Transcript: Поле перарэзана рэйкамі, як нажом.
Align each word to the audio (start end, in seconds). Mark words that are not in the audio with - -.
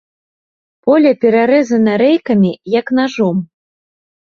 Поле 0.87 1.11
перарэзана 1.25 1.93
рэйкамі, 2.03 2.51
як 2.79 2.87
нажом. 3.03 3.37